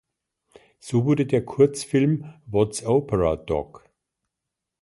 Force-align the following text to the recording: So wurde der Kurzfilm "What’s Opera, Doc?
So 0.79 1.05
wurde 1.05 1.27
der 1.27 1.45
Kurzfilm 1.45 2.25
"What’s 2.47 2.83
Opera, 2.83 3.35
Doc? 3.35 3.87